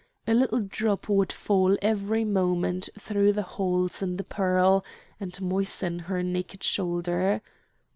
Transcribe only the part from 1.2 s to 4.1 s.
fall every moment through the holes